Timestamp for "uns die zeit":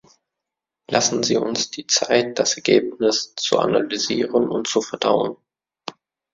1.37-2.39